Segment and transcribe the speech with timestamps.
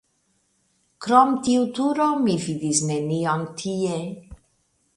[1.05, 4.03] Krom tiu turo mi vidis nenion tie.